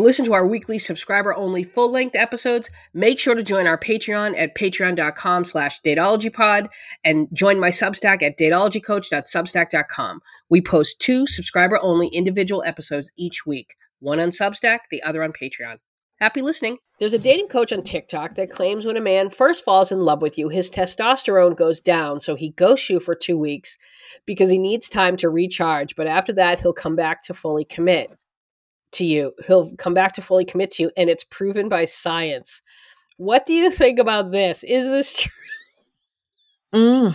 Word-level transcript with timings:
To 0.00 0.04
listen 0.04 0.24
to 0.24 0.32
our 0.32 0.46
weekly 0.46 0.78
subscriber 0.78 1.36
only 1.36 1.62
full 1.62 1.92
length 1.92 2.16
episodes, 2.16 2.70
make 2.94 3.18
sure 3.18 3.34
to 3.34 3.42
join 3.42 3.66
our 3.66 3.76
Patreon 3.76 4.34
at 4.34 4.54
patreon.com 4.54 5.44
slash 5.44 5.82
dateologypod 5.82 6.68
and 7.04 7.28
join 7.34 7.60
my 7.60 7.68
Substack 7.68 8.22
at 8.22 8.38
dateologycoach.substack.com. 8.38 10.20
We 10.48 10.62
post 10.62 11.00
two 11.00 11.26
subscriber 11.26 11.78
only 11.82 12.08
individual 12.08 12.62
episodes 12.64 13.12
each 13.18 13.44
week, 13.44 13.74
one 13.98 14.20
on 14.20 14.30
Substack, 14.30 14.78
the 14.90 15.02
other 15.02 15.22
on 15.22 15.34
Patreon. 15.34 15.80
Happy 16.18 16.40
listening. 16.40 16.78
There's 16.98 17.12
a 17.12 17.18
dating 17.18 17.48
coach 17.48 17.70
on 17.70 17.82
TikTok 17.82 18.36
that 18.36 18.48
claims 18.48 18.86
when 18.86 18.96
a 18.96 19.02
man 19.02 19.28
first 19.28 19.66
falls 19.66 19.92
in 19.92 20.00
love 20.00 20.22
with 20.22 20.38
you, 20.38 20.48
his 20.48 20.70
testosterone 20.70 21.54
goes 21.54 21.78
down, 21.78 22.20
so 22.20 22.36
he 22.36 22.52
ghosts 22.52 22.88
you 22.88 23.00
for 23.00 23.14
two 23.14 23.38
weeks 23.38 23.76
because 24.24 24.48
he 24.48 24.56
needs 24.56 24.88
time 24.88 25.18
to 25.18 25.28
recharge. 25.28 25.94
But 25.94 26.06
after 26.06 26.32
that, 26.32 26.60
he'll 26.60 26.72
come 26.72 26.96
back 26.96 27.22
to 27.24 27.34
fully 27.34 27.66
commit 27.66 28.12
to 28.92 29.04
you. 29.04 29.32
He'll 29.46 29.74
come 29.76 29.94
back 29.94 30.12
to 30.14 30.22
fully 30.22 30.44
commit 30.44 30.72
to 30.72 30.84
you, 30.84 30.90
and 30.96 31.08
it's 31.08 31.24
proven 31.24 31.68
by 31.68 31.84
science. 31.84 32.62
What 33.16 33.44
do 33.44 33.52
you 33.52 33.70
think 33.70 33.98
about 33.98 34.32
this? 34.32 34.64
Is 34.64 34.84
this 34.84 35.14
true? 35.18 35.32
Mm. 36.74 37.14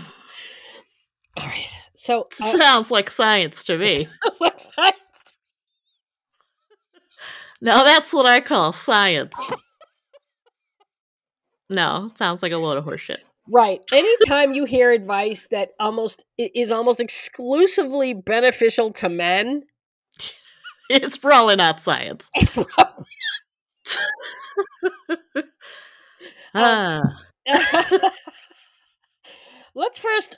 All 1.38 1.46
right. 1.48 1.68
So 1.96 2.28
uh, 2.42 2.58
Sounds 2.58 2.92
like 2.92 3.10
science 3.10 3.64
to 3.66 3.78
me. 3.78 4.08
sounds 4.24 4.42
like 4.42 4.60
science. 4.60 5.34
Now 7.62 7.84
that's 7.84 8.14
what 8.14 8.26
I 8.26 8.42
call 8.42 8.74
science. 8.74 9.36
No, 11.70 12.12
sounds 12.16 12.44
like 12.44 12.52
a 12.52 12.58
load 12.58 12.78
of 12.78 12.86
horseshit. 12.86 13.20
Right. 13.52 13.82
Anytime 13.92 14.54
you 14.54 14.66
hear 14.66 14.92
advice 14.92 15.48
that 15.50 15.72
almost 15.80 16.26
is 16.38 16.72
almost 16.72 17.00
exclusively 17.00 18.14
beneficial 18.14 18.92
to 18.94 19.10
men, 19.10 19.64
It's 20.90 21.18
probably 21.18 21.56
not 21.56 21.80
science. 21.82 22.30
it's 22.36 22.56
probably 22.76 23.06
Ah, 26.54 27.02
Let's 29.76 29.98
first, 29.98 30.36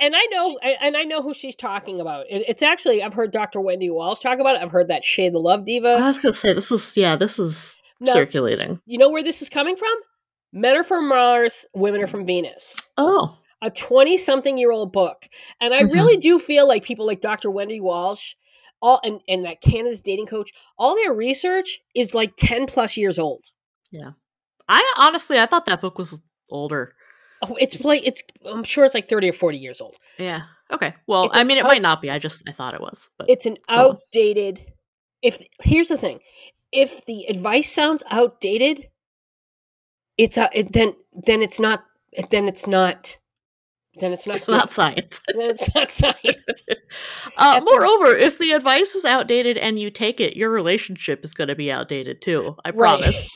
and 0.00 0.14
I 0.16 0.24
know, 0.30 0.58
and 0.62 0.96
I 0.96 1.04
know 1.04 1.20
who 1.22 1.34
she's 1.34 1.54
talking 1.54 2.00
about. 2.00 2.24
It's 2.30 2.62
actually 2.62 3.02
I've 3.02 3.12
heard 3.14 3.30
Dr. 3.30 3.60
Wendy 3.60 3.90
Walsh 3.90 4.20
talk 4.20 4.38
about 4.38 4.56
it. 4.56 4.62
I've 4.62 4.72
heard 4.72 4.88
that 4.88 5.04
Shay 5.04 5.28
the 5.28 5.38
Love 5.38 5.66
Diva. 5.66 5.88
I 6.00 6.06
was 6.06 6.18
gonna 6.18 6.32
say 6.32 6.54
this 6.54 6.70
is 6.72 6.96
yeah, 6.96 7.14
this 7.16 7.38
is 7.38 7.78
No. 8.00 8.12
circulating. 8.12 8.80
You 8.86 8.96
know 8.98 9.10
where 9.10 9.22
this 9.22 9.42
is 9.42 9.50
coming 9.50 9.76
from? 9.76 9.92
Men 10.52 10.76
are 10.78 10.84
from 10.84 11.08
Mars, 11.08 11.66
women 11.74 12.02
are 12.02 12.06
from 12.06 12.24
Venus. 12.24 12.74
Oh, 12.96 13.36
A 13.62 13.70
twenty-something-year-old 13.70 14.92
book, 14.92 15.26
and 15.60 15.74
I 15.74 15.82
Mhm. 15.82 15.92
really 15.92 16.16
do 16.16 16.38
feel 16.38 16.66
like 16.66 16.82
people 16.82 17.06
like 17.06 17.20
Dr. 17.20 17.50
Wendy 17.50 17.80
Walsh, 17.80 18.32
all 18.82 19.00
and 19.04 19.20
and 19.28 19.44
that 19.44 19.60
Canada's 19.60 20.02
dating 20.02 20.26
coach, 20.26 20.50
all 20.78 20.94
their 20.94 21.12
research 21.12 21.80
is 21.94 22.14
like 22.14 22.34
ten 22.36 22.66
plus 22.66 22.96
years 22.96 23.18
old. 23.18 23.42
Yeah. 23.90 24.12
I 24.68 24.94
honestly 24.98 25.38
I 25.38 25.46
thought 25.46 25.66
that 25.66 25.80
book 25.80 25.98
was 25.98 26.20
older. 26.50 26.94
Oh, 27.42 27.56
it's 27.58 27.80
like 27.80 28.02
it's. 28.06 28.22
I'm 28.44 28.64
sure 28.64 28.84
it's 28.84 28.94
like 28.94 29.08
thirty 29.08 29.28
or 29.28 29.32
forty 29.32 29.58
years 29.58 29.80
old. 29.80 29.96
Yeah. 30.18 30.42
Okay. 30.72 30.94
Well, 31.06 31.24
It's 31.24 31.36
I 31.36 31.42
mean, 31.44 31.56
it 31.56 31.64
out- 31.64 31.68
might 31.68 31.82
not 31.82 32.00
be. 32.02 32.10
I 32.10 32.18
just 32.18 32.48
I 32.48 32.52
thought 32.52 32.74
it 32.74 32.80
was. 32.80 33.10
But 33.18 33.30
it's 33.30 33.46
an 33.46 33.56
outdated 33.68 34.72
if 35.22 35.38
here's 35.62 35.88
the 35.88 35.96
thing 35.96 36.20
if 36.72 37.04
the 37.06 37.24
advice 37.28 37.70
sounds 37.72 38.02
outdated 38.10 38.88
it's 40.16 40.36
a, 40.38 40.48
it, 40.52 40.72
then 40.72 40.94
then 41.14 41.42
it's 41.42 41.58
not 41.58 41.84
then 42.30 42.46
it's 42.46 42.66
not 42.66 43.18
then 43.98 44.12
it's 44.12 44.26
not 44.26 44.36
it's 44.36 44.48
not 44.48 44.70
science. 44.70 45.20
then 45.34 45.50
it's 45.50 45.74
not 45.74 45.90
science 45.90 46.14
uh, 47.36 47.58
the- 47.60 47.64
moreover, 47.64 48.16
if 48.16 48.38
the 48.38 48.52
advice 48.52 48.94
is 48.94 49.04
outdated 49.04 49.58
and 49.58 49.78
you 49.80 49.90
take 49.90 50.20
it, 50.20 50.36
your 50.36 50.50
relationship 50.50 51.24
is 51.24 51.34
going 51.34 51.48
to 51.48 51.54
be 51.56 51.70
outdated 51.72 52.20
too. 52.22 52.56
I 52.64 52.70
Right. 52.70 53.00
promise. 53.00 53.30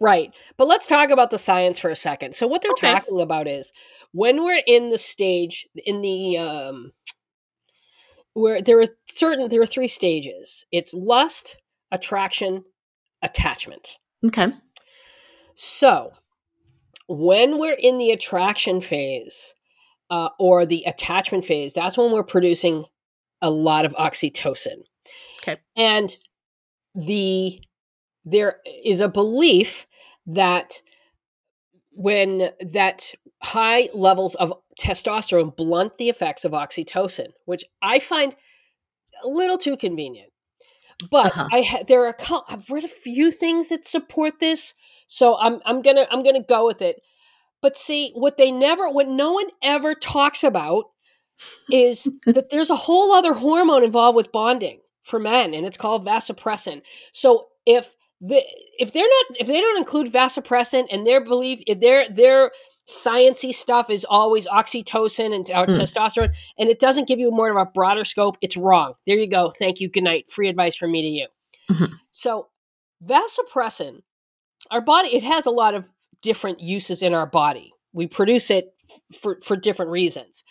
right 0.00 0.34
but 0.56 0.66
let's 0.66 0.86
talk 0.86 1.10
about 1.10 1.30
the 1.30 1.38
science 1.38 1.78
for 1.78 1.88
a 1.88 1.96
second 1.96 2.34
so 2.34 2.46
what 2.46 2.62
they're 2.62 2.72
Okay. 2.72 2.92
talking 2.92 3.20
about 3.20 3.46
is 3.46 3.72
when 4.10 4.42
we're 4.42 4.60
in 4.66 4.90
the 4.90 4.98
stage 4.98 5.66
in 5.86 6.00
the 6.02 6.36
um 6.36 6.92
where 8.34 8.60
there 8.60 8.80
are 8.80 8.86
certain 9.06 9.48
there 9.48 9.62
are 9.62 9.66
three 9.66 9.86
stages 9.88 10.64
it's 10.72 10.92
lust 10.92 11.58
attraction 11.92 12.64
attachment 13.22 13.98
Okay. 14.26 14.48
So, 15.54 16.12
when 17.08 17.58
we're 17.58 17.76
in 17.78 17.98
the 17.98 18.10
attraction 18.10 18.80
phase 18.80 19.54
uh, 20.12 20.28
or 20.38 20.66
the 20.66 20.84
attachment 20.86 21.44
phase, 21.44 21.72
that's 21.72 21.96
when 21.96 22.12
we're 22.12 22.22
producing 22.22 22.84
a 23.40 23.50
lot 23.50 23.84
of 23.86 23.94
oxytocin. 23.94 24.82
Okay. 25.42 25.56
And 25.74 26.14
the 26.94 27.58
there 28.24 28.60
is 28.84 29.00
a 29.00 29.08
belief 29.08 29.86
that 30.26 30.80
when 31.92 32.50
that 32.72 33.12
high 33.42 33.88
levels 33.94 34.34
of 34.36 34.52
testosterone 34.78 35.56
blunt 35.56 35.96
the 35.96 36.08
effects 36.08 36.44
of 36.44 36.52
oxytocin, 36.52 37.28
which 37.46 37.64
I 37.80 37.98
find 37.98 38.36
a 39.24 39.28
little 39.28 39.58
too 39.58 39.76
convenient. 39.76 40.30
But 41.10 41.32
Uh-huh. 41.32 41.48
I 41.52 41.62
ha- 41.62 41.82
there 41.88 42.02
are 42.04 42.08
a 42.08 42.14
cou- 42.14 42.44
I've 42.48 42.70
read 42.70 42.84
a 42.84 42.88
few 42.88 43.32
things 43.32 43.70
that 43.70 43.84
support 43.86 44.40
this, 44.40 44.74
so 45.08 45.36
I'm 45.38 45.60
I'm 45.64 45.82
gonna 45.82 46.06
I'm 46.10 46.22
gonna 46.22 46.44
go 46.44 46.66
with 46.66 46.82
it. 46.82 47.00
But 47.62 47.76
see, 47.76 48.10
what 48.14 48.36
they 48.36 48.50
never, 48.50 48.88
what 48.90 49.08
no 49.08 49.32
one 49.32 49.46
ever 49.62 49.94
talks 49.94 50.44
about, 50.44 50.86
is 51.70 52.08
that 52.26 52.50
there's 52.50 52.70
a 52.70 52.76
whole 52.76 53.12
other 53.12 53.32
hormone 53.32 53.84
involved 53.84 54.16
with 54.16 54.32
bonding 54.32 54.80
for 55.04 55.18
men, 55.18 55.54
and 55.54 55.64
it's 55.64 55.76
called 55.76 56.04
vasopressin. 56.04 56.82
So 57.12 57.46
if 57.64 57.94
the 58.20 58.42
if 58.78 58.92
they're 58.92 59.02
not 59.02 59.40
if 59.40 59.46
they 59.46 59.60
don't 59.60 59.78
include 59.78 60.12
vasopressin 60.12 60.86
and 60.90 61.06
their 61.06 61.20
belief 61.24 61.60
their 61.80 62.08
their 62.08 62.52
sciency 62.88 63.52
stuff 63.54 63.90
is 63.90 64.04
always 64.08 64.46
oxytocin 64.48 65.32
and 65.34 65.44
Mm. 65.46 65.66
testosterone, 65.78 66.34
and 66.58 66.68
it 66.68 66.78
doesn't 66.80 67.06
give 67.08 67.18
you 67.20 67.30
more 67.30 67.50
of 67.50 67.56
a 67.56 67.70
broader 67.70 68.04
scope, 68.04 68.36
it's 68.42 68.56
wrong. 68.56 68.94
There 69.06 69.16
you 69.16 69.28
go. 69.28 69.52
Thank 69.56 69.80
you. 69.80 69.88
Good 69.88 70.02
night. 70.04 70.28
Free 70.30 70.48
advice 70.48 70.74
from 70.76 70.90
me 70.92 71.02
to 71.02 71.08
you. 71.08 71.26
Mhm. 71.70 71.92
So 72.10 72.48
vasopressin, 73.04 74.02
our 74.70 74.80
body, 74.80 75.14
it 75.14 75.22
has 75.22 75.46
a 75.46 75.50
lot 75.50 75.74
of 75.74 75.90
different 76.22 76.60
uses 76.60 77.02
in 77.02 77.14
our 77.14 77.26
body. 77.26 77.72
We 77.92 78.06
produce 78.06 78.50
it 78.50 78.74
for, 79.20 79.38
for 79.44 79.56
different 79.56 79.90
reasons. 79.90 80.42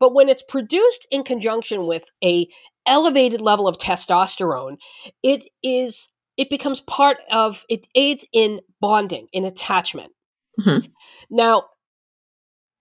But 0.00 0.14
when 0.14 0.28
it's 0.28 0.42
produced 0.42 1.06
in 1.10 1.24
conjunction 1.24 1.86
with 1.86 2.04
a 2.22 2.48
elevated 2.86 3.40
level 3.40 3.68
of 3.68 3.78
testosterone, 3.78 4.78
it 5.22 5.44
is 5.62 6.08
it 6.36 6.50
becomes 6.50 6.80
part 6.82 7.18
of 7.32 7.64
it 7.68 7.86
aids 7.96 8.24
in 8.32 8.60
bonding, 8.80 9.26
in 9.32 9.44
attachment. 9.44 10.12
Mhm. 10.60 10.90
Now, 11.30 11.64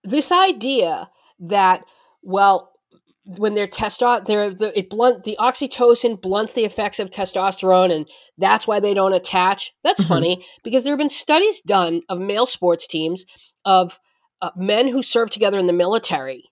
this 0.03 0.31
idea 0.31 1.09
that 1.39 1.83
well 2.21 2.71
when 3.37 3.53
they're 3.55 3.67
testo 3.67 4.25
they're 4.25 4.53
the, 4.53 4.77
it 4.77 4.89
blunt 4.89 5.23
the 5.25 5.35
oxytocin 5.39 6.21
blunts 6.21 6.53
the 6.53 6.63
effects 6.63 6.99
of 6.99 7.09
testosterone 7.09 7.93
and 7.93 8.07
that's 8.37 8.65
why 8.65 8.79
they 8.79 8.93
don't 8.93 9.13
attach 9.13 9.73
that's 9.83 10.03
Mhm. 10.03 10.07
funny 10.07 10.45
because 10.63 10.83
there 10.85 10.93
have 10.93 10.99
been 10.99 11.09
studies 11.09 11.59
done 11.61 12.01
of 12.09 12.19
male 12.19 12.45
sports 12.45 12.87
teams 12.87 13.25
of 13.65 13.99
uh, 14.41 14.51
men 14.55 14.87
who 14.87 15.01
served 15.01 15.31
together 15.33 15.59
in 15.59 15.67
the 15.67 15.73
military 15.73 16.43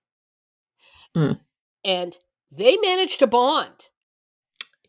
Mm. 1.16 1.40
and 1.86 2.18
they 2.58 2.76
managed 2.78 3.20
to 3.20 3.28
bond 3.28 3.90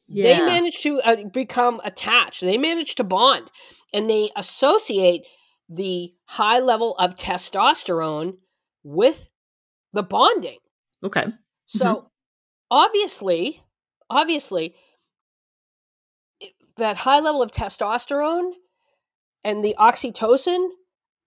they 0.08 0.30
Yeah. 0.38 0.44
managed 0.46 0.82
to 0.82 1.00
uh, 1.02 1.16
become 1.32 1.80
attached 1.84 2.40
they 2.40 2.58
managed 2.58 2.96
to 2.96 3.04
bond 3.04 3.50
and 3.92 4.10
they 4.10 4.30
associate 4.36 5.22
the 5.68 6.14
high 6.26 6.58
level 6.58 6.96
of 6.98 7.14
testosterone 7.14 8.38
with 8.82 9.28
the 9.92 10.02
bonding 10.02 10.58
Okay. 11.04 11.26
So 11.66 12.10
obviously 12.70 13.62
obviously 14.08 14.74
that 16.76 16.98
high 16.98 17.20
level 17.20 17.42
of 17.42 17.50
testosterone 17.50 18.52
and 19.44 19.64
the 19.64 19.74
oxytocin 19.78 20.68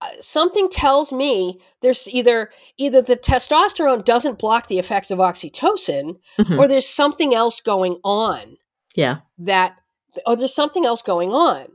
uh, 0.02 0.08
something 0.22 0.70
tells 0.70 1.12
me 1.12 1.60
there's 1.82 2.08
either 2.08 2.50
either 2.78 3.02
the 3.02 3.18
testosterone 3.18 4.04
doesn't 4.06 4.40
block 4.40 4.68
the 4.68 4.80
effects 4.80 5.12
of 5.12 5.20
oxytocin 5.20 6.18
Mhm. 6.38 6.58
or 6.58 6.68
there's 6.68 6.88
something 6.88 7.34
else 7.34 7.60
going 7.62 7.98
on 8.04 8.58
Yeah. 8.96 9.18
that 9.40 9.78
or 10.26 10.36
there's 10.36 10.54
something 10.56 10.86
else 10.86 11.02
going 11.02 11.34
on 11.34 11.68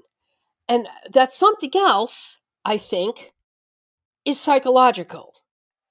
and 0.69 0.89
that 1.13 1.33
something 1.33 1.71
else 1.75 2.39
i 2.65 2.79
think 2.79 3.33
is 4.25 4.41
psychological 4.41 5.35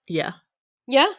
Yeah. 0.08 0.34
yeah 0.88 1.12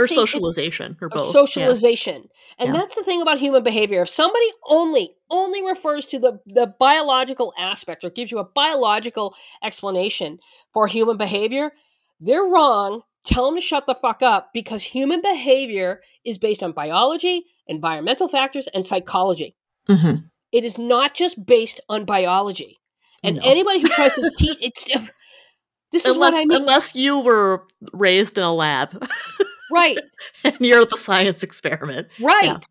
Or 0.00 0.06
See, 0.06 0.14
socialization, 0.14 0.96
or 1.00 1.06
of 1.06 1.12
both. 1.12 1.26
yeah. 1.26 1.30
socialization 1.32 2.28
and 2.58 2.68
Yeah. 2.68 2.72
that's 2.72 2.94
the 2.94 3.02
thing 3.02 3.20
about 3.22 3.38
human 3.38 3.62
behavior 3.62 4.02
if 4.02 4.08
somebody 4.08 4.46
only 4.66 5.14
only 5.30 5.64
refers 5.66 6.06
to 6.06 6.18
the 6.18 6.40
the 6.46 6.66
biological 6.78 7.52
aspect 7.58 8.04
or 8.04 8.10
gives 8.10 8.30
you 8.32 8.38
a 8.38 8.44
biological 8.44 9.34
explanation 9.62 10.38
for 10.72 10.86
human 10.86 11.16
behavior 11.16 11.72
they're 12.20 12.44
wrong 12.44 13.02
tell 13.24 13.44
them 13.46 13.54
to 13.56 13.60
shut 13.60 13.86
the 13.86 13.94
fuck 13.94 14.22
up 14.22 14.50
because 14.54 14.82
human 14.82 15.20
behavior 15.20 16.00
is 16.24 16.38
based 16.38 16.62
on 16.62 16.72
biology 16.72 17.44
environmental 17.66 18.28
factors 18.28 18.66
and 18.74 18.84
psychology 18.86 19.54
Mhm. 19.88 20.24
it 20.52 20.64
is 20.64 20.78
not 20.78 21.14
just 21.14 21.44
based 21.46 21.80
on 21.88 22.04
biology. 22.04 22.78
And 23.22 23.36
No. 23.36 23.42
anybody 23.44 23.80
who 23.80 23.88
tries 23.88 24.14
to 24.14 24.30
teach 24.38 24.56
it's 24.60 24.84
this 25.92 26.06
is 26.06 26.14
unless 26.14 26.32
what 26.32 26.40
I 26.40 26.44
mean. 26.46 26.60
unless 26.62 26.94
you 26.94 27.18
were 27.20 27.66
raised 27.92 28.38
in 28.38 28.44
a 28.44 28.54
lab 28.54 28.90
right, 29.70 29.98
and 30.44 30.56
you're 30.60 30.84
the 30.86 30.96
science 30.96 31.42
experiment. 31.42 32.08
right. 32.20 32.64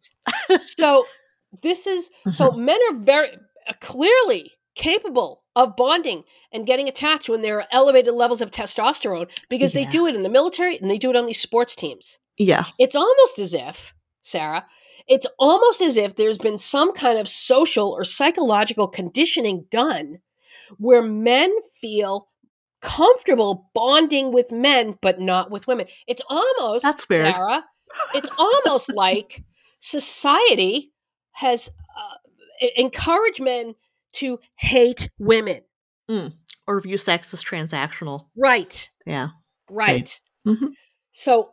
so 0.65 1.05
this 1.63 1.87
is 1.87 2.09
so 2.31 2.49
Mm-hmm. 2.51 2.65
men 2.65 2.79
are 2.91 2.97
very 2.97 3.29
uh, 3.67 3.73
clearly 3.81 4.51
capable 4.75 5.43
of 5.55 5.75
bonding 5.75 6.23
and 6.53 6.65
getting 6.65 6.87
attached 6.87 7.27
when 7.27 7.41
there 7.41 7.57
are 7.59 7.67
elevated 7.71 8.13
levels 8.13 8.39
of 8.39 8.51
testosterone 8.51 9.29
because 9.49 9.73
they 9.73 9.83
do 9.85 10.05
it 10.07 10.15
in 10.15 10.23
the 10.23 10.29
military 10.29 10.77
and 10.77 10.89
they 10.89 10.97
do 10.97 11.09
it 11.09 11.15
on 11.17 11.25
these 11.25 11.41
sports 11.41 11.75
teams. 11.75 12.17
Yeah. 12.37 12.63
It's 12.77 12.95
almost 12.95 13.39
as 13.39 13.53
if, 13.53 13.93
Sarah, 14.21 14.65
it's 15.07 15.27
almost 15.37 15.81
as 15.81 15.97
if 15.97 16.15
there's 16.15 16.37
been 16.37 16.57
some 16.57 16.93
kind 16.93 17.17
of 17.19 17.27
social 17.27 17.89
or 17.89 18.05
psychological 18.05 18.87
conditioning 18.87 19.65
done 19.69 20.19
where 20.77 21.01
men 21.01 21.51
feel 21.81 22.29
comfortable 22.81 23.69
bonding 23.73 24.31
with 24.31 24.51
men 24.51 24.97
but 25.01 25.19
not 25.19 25.51
with 25.51 25.67
women. 25.67 25.87
It's 26.07 26.21
almost 26.29 26.83
That's 26.83 27.07
weird. 27.09 27.25
Sarah. 27.33 27.65
It's 28.13 28.29
almost 28.37 28.93
like 28.93 29.43
society 29.79 30.91
has 31.33 31.69
uh, 31.97 32.67
encouraged 32.75 33.41
men 33.41 33.75
to 34.13 34.39
hate 34.55 35.09
women. 35.19 35.61
Or 36.67 36.81
view 36.81 36.97
sex 36.97 37.33
as 37.33 37.43
transactional. 37.43 38.25
Right. 38.35 38.89
Yeah. 39.05 39.29
Right. 39.69 40.19
Mhm. 40.45 40.69
So 41.11 41.51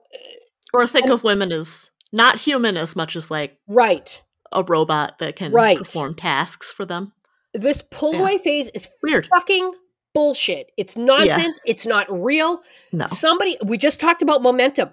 Or 0.72 0.86
think 0.86 1.08
of 1.10 1.24
women 1.24 1.52
as 1.52 1.90
not 2.12 2.36
human 2.40 2.76
as 2.76 2.96
much 2.96 3.16
as 3.16 3.30
like 3.30 3.58
right. 3.68 4.22
a 4.52 4.62
robot 4.62 5.18
that 5.18 5.36
can 5.36 5.52
Right. 5.52 5.76
perform 5.78 6.14
tasks 6.14 6.72
for 6.72 6.84
them. 6.86 7.12
This 7.52 7.82
pull 7.90 8.14
Yeah. 8.14 8.20
away 8.20 8.38
phase 8.38 8.68
is 8.74 8.88
Weird. 9.02 9.26
fucking 9.28 9.70
bullshit. 10.16 10.72
It's 10.78 10.96
nonsense. 10.96 11.58
It's 11.66 11.86
not 11.86 12.06
real. 12.10 12.60
No. 12.90 13.06
Somebody, 13.08 13.58
we 13.64 13.76
just 13.76 14.00
talked 14.00 14.22
about 14.22 14.42
momentum. 14.42 14.90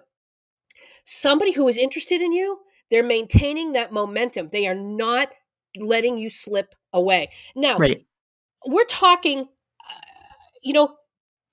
Somebody 1.05 1.53
who 1.53 1.65
is 1.69 1.77
interested 1.77 2.21
in 2.21 2.33
you, 2.33 2.59
they're 2.91 3.03
maintaining 3.03 3.71
that 3.71 3.93
momentum. 3.93 4.49
They 4.51 4.67
are 4.67 4.75
not 4.75 5.29
letting 5.79 6.17
you 6.17 6.29
slip 6.29 6.75
away. 6.91 7.31
Now, 7.55 7.77
Right. 7.77 8.05
we're 8.65 8.83
talking, 8.85 9.39
uh, 9.39 10.01
you 10.61 10.73
know, 10.73 10.97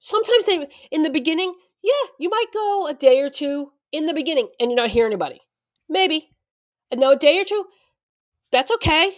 sometimes 0.01 0.45
they, 0.47 0.67
in 0.91 1.03
the 1.05 1.11
beginning, 1.11 1.55
yeah, 1.83 1.93
you 2.19 2.29
might 2.29 2.53
go 2.53 2.89
a 2.89 2.95
day 2.95 3.21
or 3.21 3.31
two 3.31 3.73
in 3.93 4.07
the 4.07 4.15
beginning 4.15 4.49
and 4.59 4.71
you're 4.71 4.77
not 4.77 4.91
hear 4.91 5.07
anybody. 5.07 5.41
Maybe. 5.89 6.29
And 6.91 7.01
now 7.01 7.13
a 7.13 7.17
day 7.17 7.39
or 7.39 7.45
two, 7.45 7.65
that's 8.51 8.71
okay. 8.73 9.13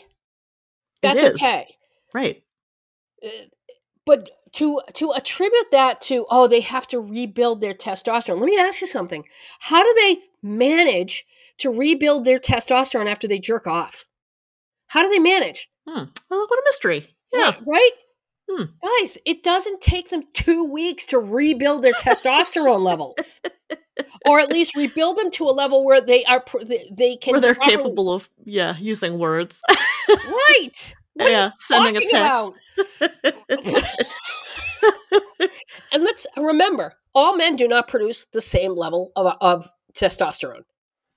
That's 1.01 1.23
okay 1.23 1.75
Right. 2.15 2.45
uh, 3.25 3.29
but 4.07 4.31
to 4.53 4.81
to 4.95 5.13
attribute 5.13 5.71
that 5.71 6.01
to 6.03 6.27
oh 6.31 6.47
they 6.47 6.61
have 6.61 6.87
to 6.87 7.01
rebuild 7.01 7.61
their 7.61 7.75
testosterone 7.75 8.39
let 8.41 8.47
me 8.47 8.59
ask 8.59 8.81
you 8.81 8.87
something 8.87 9.25
how 9.61 9.83
do 9.83 9.95
they 10.01 10.19
manage 10.43 11.25
to 11.59 11.71
rebuild 11.71 12.25
their 12.25 12.39
testosterone 12.39 13.11
after 13.11 13.27
they 13.29 13.39
jerk 13.39 13.67
off 13.67 14.07
how 14.89 15.03
do 15.03 15.09
they 15.09 15.19
manage 15.19 15.69
Hmm. 15.89 16.05
Well, 16.31 16.47
what 16.49 16.59
a 16.61 16.63
mystery. 16.65 17.09
Yeah. 17.33 17.51
Right, 17.51 17.67
right 17.67 17.91
Hmm. 18.51 18.65
guys 18.83 19.19
it 19.25 19.43
doesn't 19.43 19.81
take 19.81 20.11
them 20.11 20.23
two 20.35 20.71
weeks 20.71 21.05
to 21.07 21.19
rebuild 21.19 21.83
their 21.83 21.93
testosterone 21.95 22.83
levels 22.83 23.41
or 24.27 24.39
at 24.41 24.51
least 24.53 24.77
rebuild 24.77 25.17
them 25.17 25.31
to 25.33 25.45
a 25.49 25.51
level 25.53 25.85
where 25.85 26.01
they 26.01 26.25
are 26.25 26.41
pr- 26.41 26.59
they, 26.91 27.17
can 27.17 27.33
Where 27.33 27.41
they're 27.41 27.55
properly- 27.55 27.77
capable 27.77 28.13
of, 28.13 28.29
yeah, 28.45 28.77
using 28.79 29.19
words. 29.19 29.61
right 29.69 30.95
What 31.15 31.31
yeah. 31.31 31.51
Sending 31.59 31.97
a 31.99 32.07
text. 32.07 32.59
And 35.93 36.03
let's 36.05 36.27
remember, 36.37 36.95
all 37.15 37.37
men 37.37 37.57
do 37.57 37.69
not 37.69 37.89
produce 37.89 38.27
the 38.33 38.41
same 38.41 38.75
level 38.77 39.13
of, 39.17 39.37
of 39.41 39.69
testosterone. 39.95 40.65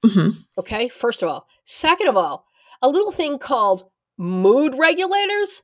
hmm 0.06 0.30
Okay, 0.58 0.90
first 0.90 1.22
of 1.24 1.30
all. 1.30 1.48
Second 1.66 2.08
of 2.08 2.18
all, 2.18 2.46
a 2.82 2.88
little 2.90 3.12
thing 3.12 3.38
called 3.40 3.90
mood 4.18 4.74
regulators 4.78 5.62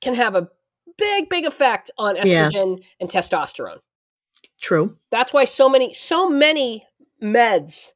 can 0.00 0.14
have 0.14 0.34
a 0.34 0.48
big, 0.98 1.28
big 1.28 1.44
effect 1.44 1.90
on 1.98 2.16
Yeah. 2.16 2.48
estrogen 2.48 2.84
and 3.00 3.08
testosterone. 3.08 3.78
True. 4.60 4.96
That's 5.10 5.32
why 5.32 5.44
so 5.44 5.68
many, 5.68 5.94
so 5.94 6.28
many 6.28 6.84
meds 7.22 7.92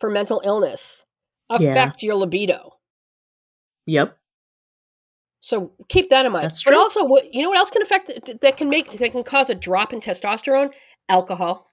for 0.00 0.10
mental 0.10 0.40
illness 0.44 1.04
Yeah. 1.58 1.70
affect 1.70 2.02
your 2.02 2.14
libido. 2.16 2.72
Yep. 3.86 4.16
So 5.44 5.72
keep 5.88 6.08
that 6.10 6.24
in 6.24 6.30
mind. 6.32 6.44
That's 6.44 6.62
But 6.62 6.74
also, 6.74 7.04
what 7.04 7.34
you 7.34 7.42
know 7.42 7.48
what 7.50 7.58
else 7.58 7.70
can 7.70 7.82
affect 7.82 8.10
that 8.40 8.56
can 8.56 8.68
make 8.70 8.90
that 8.96 9.10
can 9.12 9.24
cause 9.24 9.50
a 9.50 9.54
drop 9.56 9.92
in 9.92 9.98
testosterone? 10.00 10.70
Alcohol, 11.08 11.66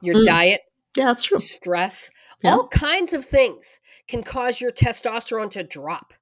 your 0.00 0.16
Mm. 0.16 0.24
diet, 0.24 0.60
Yeah, 0.96 1.04
that's 1.04 1.24
true. 1.24 1.38
stress, 1.38 2.10
Yeah. 2.42 2.52
all 2.54 2.66
kinds 2.68 3.12
of 3.12 3.24
things 3.26 3.78
can 4.08 4.22
cause 4.22 4.58
your 4.62 4.72
testosterone 4.72 5.50
to 5.50 5.62
drop. 5.62 6.14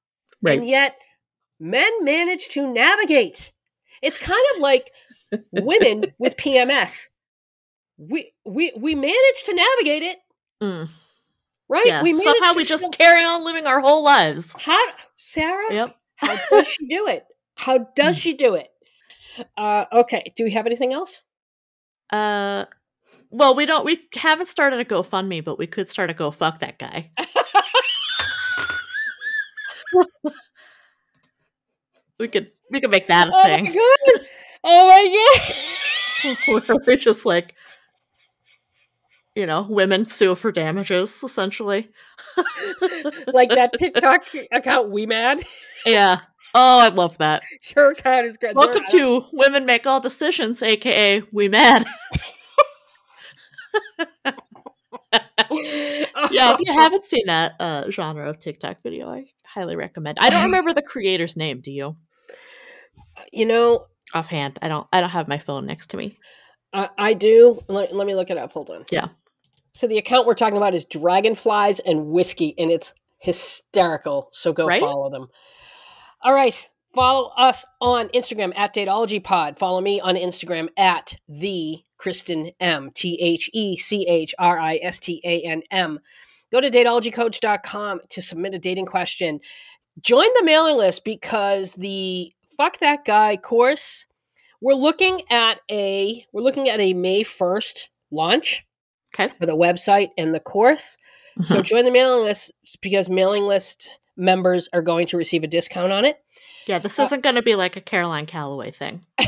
Right. 0.42 0.58
And 0.58 0.68
yet, 0.68 0.96
men 1.60 2.04
manage 2.04 2.48
to 2.50 2.66
navigate. 2.66 3.52
It's 4.02 4.18
kind 4.18 4.44
of 4.56 4.60
like 4.60 4.90
women 5.52 6.02
with 6.18 6.36
PMS. 6.36 7.06
We 7.96 8.32
we 8.44 8.72
we 8.76 8.96
manage 8.96 9.44
to 9.44 9.54
navigate 9.54 10.02
it, 10.02 10.18
Mm. 10.60 10.88
right? 11.68 11.86
Yeah. 11.86 12.02
We 12.02 12.12
Somehow 12.14 12.54
we 12.54 12.64
just 12.64 12.82
still- 12.82 12.90
carry 12.90 13.22
on 13.22 13.44
living 13.44 13.66
our 13.66 13.80
whole 13.80 14.02
lives. 14.02 14.52
how 14.58 14.84
Sarah. 15.14 15.72
Yep. 15.72 15.96
How 16.16 16.36
does 16.50 16.66
she 16.66 16.86
do 16.86 17.06
it? 17.08 17.24
How 17.56 17.78
does 17.94 18.18
she 18.18 18.34
do 18.34 18.54
it? 18.54 18.68
Uh, 19.56 19.86
okay. 19.92 20.24
Do 20.36 20.44
we 20.44 20.50
have 20.52 20.66
anything 20.66 20.92
else? 20.92 21.22
Uh, 22.10 22.66
well, 23.30 23.54
we 23.54 23.66
don't. 23.66 23.84
We 23.84 24.00
haven't 24.14 24.48
started 24.48 24.80
a 24.80 24.84
GoFundMe, 24.84 25.44
but 25.44 25.58
we 25.58 25.66
could 25.66 25.88
start 25.88 26.10
a 26.10 26.14
Go 26.14 26.30
Fuck 26.30 26.60
that 26.60 26.78
guy. 26.78 27.10
we 32.18 32.28
could. 32.28 32.52
We 32.70 32.80
could 32.80 32.90
make 32.90 33.06
that 33.08 33.28
a 33.28 33.30
oh 33.32 33.42
my 33.42 33.60
thing. 33.60 33.72
god! 33.72 34.26
Oh 34.64 34.88
my 34.88 35.06
god! 36.66 36.80
We're 36.86 36.96
just 36.96 37.26
like, 37.26 37.54
you 39.36 39.46
know, 39.46 39.62
women 39.62 40.08
sue 40.08 40.34
for 40.34 40.50
damages, 40.50 41.22
essentially. 41.22 41.90
like 43.26 43.50
that 43.50 43.72
TikTok 43.78 44.24
account, 44.52 44.90
We 44.90 45.06
Mad. 45.06 45.42
Yeah. 45.84 46.20
Oh, 46.54 46.80
I 46.80 46.88
love 46.88 47.18
that. 47.18 47.42
Sure, 47.60 47.90
account 47.90 48.26
is 48.26 48.38
great. 48.38 48.56
Welcome 48.56 48.84
to 48.90 49.26
Women 49.32 49.66
Make 49.66 49.86
All 49.86 50.00
Decisions, 50.00 50.62
aka 50.62 51.22
We 51.32 51.48
Mad. 51.48 51.84
yeah, 56.30 56.40
if 56.54 56.58
you 56.60 56.72
haven't 56.72 57.04
seen 57.04 57.26
that 57.26 57.56
uh, 57.60 57.90
genre 57.90 58.30
of 58.30 58.38
TikTok 58.38 58.82
video, 58.82 59.10
I 59.10 59.26
highly 59.44 59.76
recommend. 59.76 60.16
I 60.18 60.30
don't 60.30 60.44
remember 60.44 60.72
the 60.72 60.80
creator's 60.80 61.36
name. 61.36 61.60
Do 61.60 61.70
you? 61.70 61.96
You 63.32 63.44
know, 63.44 63.86
Offhand, 64.14 64.58
I 64.62 64.68
don't. 64.68 64.86
I 64.94 65.00
don't 65.00 65.10
have 65.10 65.28
my 65.28 65.38
phone 65.38 65.66
next 65.66 65.88
to 65.88 65.98
me. 65.98 66.18
I, 66.72 66.88
I 66.96 67.14
do. 67.14 67.60
Let, 67.68 67.94
let 67.94 68.06
me 68.06 68.14
look 68.14 68.30
it 68.30 68.38
up. 68.38 68.52
Hold 68.52 68.70
on. 68.70 68.84
Yeah. 68.90 69.08
So 69.76 69.86
the 69.86 69.98
account 69.98 70.26
we're 70.26 70.34
talking 70.34 70.56
about 70.56 70.74
is 70.74 70.86
Dragonflies 70.86 71.80
and 71.80 72.06
Whiskey, 72.06 72.54
and 72.56 72.70
it's 72.70 72.94
hysterical. 73.18 74.30
So 74.32 74.50
go 74.50 74.66
Right? 74.66 74.80
follow 74.80 75.10
them. 75.10 75.28
All 76.22 76.32
right. 76.32 76.66
Follow 76.94 77.30
us 77.36 77.62
on 77.82 78.08
Instagram 78.08 78.54
at 78.56 78.74
DateologyPod. 78.74 79.58
Follow 79.58 79.82
me 79.82 80.00
on 80.00 80.14
Instagram 80.14 80.68
at 80.78 81.16
the 81.28 81.82
Christan 82.00 82.54
M. 82.58 82.90
T 82.94 83.18
H 83.20 83.50
E 83.52 83.76
C 83.76 84.06
H 84.08 84.34
R 84.38 84.58
I 84.58 84.80
S 84.82 84.98
T 84.98 85.20
A 85.22 85.42
N 85.42 85.62
M. 85.70 85.98
Go 86.50 86.62
to 86.62 86.70
dateologycoach.com 86.70 88.00
to 88.08 88.22
submit 88.22 88.54
a 88.54 88.58
dating 88.58 88.86
question. 88.86 89.40
Join 90.00 90.28
the 90.36 90.44
mailing 90.44 90.78
list 90.78 91.04
because 91.04 91.74
the 91.74 92.32
Fuck 92.56 92.78
That 92.78 93.04
Guy 93.04 93.36
course, 93.36 94.06
we're 94.62 94.72
looking 94.72 95.20
at 95.30 95.60
a 95.70 96.24
we're 96.32 96.40
looking 96.40 96.70
at 96.70 96.80
a 96.80 96.94
May 96.94 97.24
1st 97.24 97.88
launch 98.10 98.64
Okay. 99.14 99.32
for 99.38 99.46
the 99.46 99.56
website 99.56 100.08
and 100.18 100.34
the 100.34 100.40
course. 100.40 100.96
So 101.42 101.60
join 101.62 101.84
the 101.84 101.90
mailing 101.92 102.24
list 102.24 102.50
because 102.80 103.08
mailing 103.10 103.44
list 103.44 104.00
members 104.16 104.68
are 104.72 104.80
going 104.82 105.06
to 105.08 105.16
receive 105.18 105.44
a 105.44 105.46
discount 105.46 105.92
on 105.92 106.04
it. 106.06 106.18
Yeah, 106.66 106.78
this 106.78 106.98
Uh, 106.98 107.02
isn't 107.04 107.22
going 107.22 107.34
to 107.36 107.42
be 107.42 107.54
like 107.56 107.76
a 107.76 107.80
Caroline 107.82 108.24
Calloway 108.26 108.70
thing. 108.70 109.04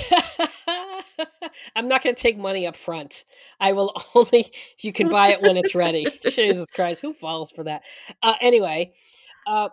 I'm 1.76 1.88
not 1.88 2.02
going 2.02 2.14
to 2.14 2.20
take 2.22 2.38
money 2.38 2.66
up 2.66 2.76
front. 2.76 3.24
I 3.60 3.72
will 3.72 3.94
only, 4.14 4.52
you 4.80 4.92
can 4.92 5.08
buy 5.08 5.28
it 5.32 5.42
when 5.42 5.56
it's 5.56 5.74
ready. 5.74 6.06
Jesus 6.30 6.66
Christ, 6.74 7.02
who 7.02 7.12
falls 7.12 7.50
for 7.50 7.64
that? 7.64 7.82
Uh, 8.22 8.34
anyway, 8.40 8.92
uh, 9.46 9.68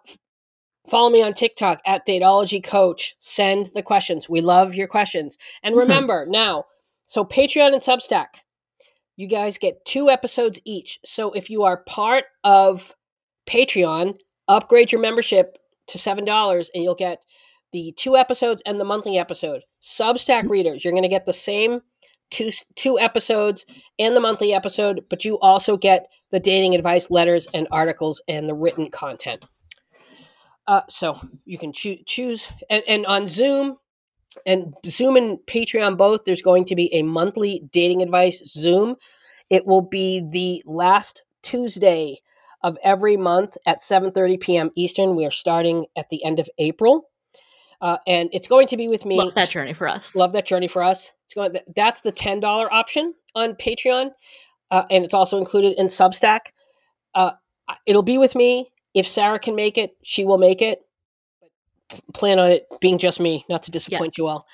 follow 0.89 1.09
me 1.09 1.21
on 1.24 1.33
TikTok 1.33 1.81
at 1.85 2.05
Dateology 2.05 2.63
Coach. 2.63 3.15
Send 3.19 3.67
the 3.74 3.83
questions. 3.83 4.29
We 4.29 4.41
love 4.41 4.75
your 4.75 4.88
questions. 4.88 5.38
And 5.63 5.75
Mhm. 5.75 5.79
remember 5.79 6.25
now, 6.27 6.65
so 7.05 7.24
Patreon 7.24 7.74
and 7.74 7.81
Substack, 7.81 8.27
you 9.15 9.27
guys 9.27 9.57
get 9.57 9.86
two 9.86 10.10
episodes 10.10 10.60
each. 10.65 11.00
So 11.05 11.31
if 11.31 11.50
you 11.50 11.63
are 11.63 11.84
part 11.88 12.25
of 12.43 12.93
Patreon, 13.48 14.15
upgrade 14.48 14.91
your 14.91 15.01
membership 15.01 15.57
to 15.88 15.98
seven 15.98 16.25
dollars, 16.25 16.69
and 16.74 16.84
you'll 16.84 16.95
get 16.95 17.24
the 17.72 17.93
two 17.98 18.15
episodes 18.17 18.62
and 18.65 18.79
the 18.79 18.86
monthly 18.86 19.17
episode. 19.17 19.62
Substack 19.84 20.50
readers, 20.50 20.84
you're 20.84 20.93
going 20.93 21.03
to 21.03 21.10
get 21.10 21.25
the 21.25 21.34
same 21.34 21.81
two 22.31 22.50
two 22.75 23.00
episodes 23.00 23.65
and 24.00 24.15
the 24.15 24.22
monthly 24.22 24.53
episode, 24.53 25.05
but 25.10 25.24
you 25.25 25.39
also 25.39 25.77
get 25.77 26.07
the 26.31 26.39
dating 26.39 26.74
advice 26.74 27.12
letters 27.12 27.48
and 27.53 27.67
articles 27.72 28.22
and 28.27 28.50
the 28.50 28.55
written 28.55 28.89
content. 28.89 29.45
Uh, 30.67 30.81
so 30.89 31.19
you 31.45 31.60
can 31.60 31.72
choo- 31.72 32.00
choose, 32.07 32.51
and, 32.72 32.84
and 32.88 33.05
on 33.05 33.27
Zoom 33.27 33.77
and 34.46 34.74
Zoom 34.86 35.15
and 35.15 35.38
Patreon 35.48 35.98
both. 35.98 36.25
There's 36.25 36.42
going 36.42 36.65
to 36.65 36.75
be 36.75 36.94
a 36.94 37.04
monthly 37.04 37.63
dating 37.72 38.01
advice 38.01 38.42
Zoom. 38.46 38.96
It 39.50 39.65
will 39.65 39.82
be 39.82 40.22
the 40.32 40.63
last 40.65 41.24
Tuesday 41.44 42.20
of 42.62 42.77
every 42.84 43.18
month 43.18 43.58
at 43.65 43.80
7:30 43.80 44.39
p.m. 44.39 44.72
Eastern. 44.75 45.15
We 45.15 45.25
are 45.25 45.32
starting 45.32 45.86
at 45.96 46.10
the 46.10 46.24
end 46.24 46.39
of 46.39 46.50
April. 46.58 47.10
Uh, 47.82 47.98
and 48.08 48.30
it's 48.32 48.48
going 48.48 48.68
to 48.68 48.77
be 48.77 48.88
with 48.88 49.06
me. 49.06 49.18
Love 49.18 49.36
that 49.36 49.50
journey 49.50 49.74
for 49.74 49.88
us. 49.88 50.15
Love 50.15 50.34
that 50.34 50.46
journey 50.46 50.68
for 50.68 50.82
us. 50.82 51.12
It's 51.25 51.34
going. 51.34 51.56
That's 51.75 52.01
the 52.01 52.12
ten 52.12 52.39
dollar 52.39 52.72
option 52.74 53.13
on 53.36 53.54
Patreon, 53.56 54.12
uh, 54.72 54.84
and 54.89 55.04
it's 55.04 55.13
also 55.13 55.38
included 55.38 55.77
in 55.77 55.88
Substack. 55.88 56.48
Uh, 57.13 57.32
it'll 57.86 58.04
be 58.04 58.18
with 58.18 58.36
me. 58.36 58.70
If 58.94 59.08
Sarah 59.08 59.39
can 59.39 59.56
make 59.56 59.77
it, 59.77 59.92
she 60.04 60.24
will 60.24 60.38
make 60.38 60.62
it. 60.62 60.85
Plan 62.13 62.39
on 62.39 62.51
it 62.51 62.68
being 62.82 62.98
just 62.98 63.20
me, 63.20 63.46
not 63.50 63.63
to 63.63 63.72
disappoint 63.72 64.15
yeah. 64.18 64.24
you 64.24 64.27
all. 64.27 64.48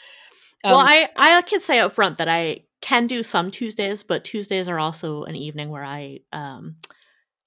Um, 0.64 0.72
well, 0.72 0.84
I 0.86 1.10
I 1.16 1.42
can 1.44 1.62
say 1.62 1.80
up 1.80 1.92
front 1.92 2.18
that 2.18 2.28
I 2.28 2.64
can 2.82 3.08
do 3.08 3.24
some 3.24 3.52
Tuesdays, 3.52 4.04
but 4.04 4.24
Tuesdays 4.24 4.68
are 4.68 4.80
also 4.80 5.24
an 5.24 5.36
evening 5.36 5.70
where 5.70 5.84
I 5.84 6.20
um, 6.34 6.76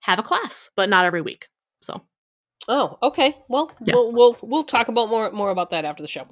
have 0.00 0.18
a 0.18 0.22
class, 0.22 0.70
but 0.74 0.88
not 0.88 1.04
every 1.04 1.20
week. 1.20 1.48
So 1.82 2.02
Oh, 2.68 2.98
okay. 3.02 3.36
Well, 3.48 3.70
yeah. 3.84 3.94
we'll 3.94 4.12
we'll 4.12 4.38
we'll 4.42 4.62
talk 4.62 4.88
about 4.88 5.08
more 5.08 5.30
more 5.30 5.50
about 5.50 5.70
that 5.70 5.84
after 5.84 6.02
the 6.02 6.08
show. 6.08 6.22
All 6.22 6.28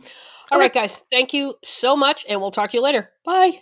okay. 0.52 0.58
right, 0.58 0.72
guys. 0.72 0.96
Thank 1.10 1.34
you 1.34 1.54
so 1.64 1.96
much, 1.96 2.24
and 2.28 2.40
we'll 2.40 2.50
talk 2.50 2.70
to 2.70 2.76
you 2.76 2.82
later. 2.82 3.10
Bye. 3.24 3.60